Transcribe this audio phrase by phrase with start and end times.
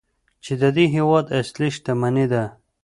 [0.43, 2.43] چې د دې هیواد اصلي شتمني ده.